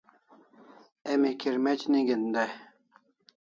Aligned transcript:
Emi 1.11 1.31
kirmec' 1.39 1.89
nig'en 1.91 2.23
dai 2.33 2.51